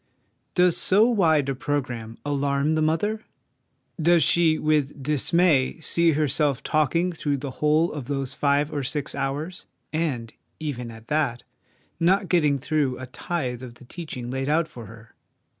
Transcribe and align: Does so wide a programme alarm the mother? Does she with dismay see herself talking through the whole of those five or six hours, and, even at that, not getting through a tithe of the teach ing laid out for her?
Does 0.55 0.77
so 0.77 1.07
wide 1.07 1.47
a 1.47 1.53
programme 1.53 2.17
alarm 2.25 2.73
the 2.73 2.81
mother? 2.81 3.21
Does 4.01 4.23
she 4.23 4.57
with 4.57 5.03
dismay 5.03 5.79
see 5.79 6.13
herself 6.13 6.63
talking 6.63 7.11
through 7.13 7.37
the 7.37 7.51
whole 7.61 7.91
of 7.93 8.05
those 8.05 8.33
five 8.33 8.73
or 8.73 8.81
six 8.83 9.13
hours, 9.13 9.65
and, 9.93 10.33
even 10.59 10.89
at 10.89 11.07
that, 11.09 11.43
not 11.99 12.29
getting 12.29 12.57
through 12.57 12.97
a 12.97 13.05
tithe 13.05 13.61
of 13.61 13.75
the 13.75 13.85
teach 13.85 14.17
ing 14.17 14.31
laid 14.31 14.49
out 14.49 14.67
for 14.67 14.87
her? 14.87 15.13